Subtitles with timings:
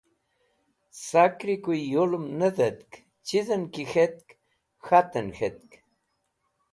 [1.05, 2.91] Sakri kuyẽ yulẽm ne dhẽtk,
[3.25, 4.27] chizẽn ki k̃hetk
[4.83, 5.71] k̃htẽn k̃hetk.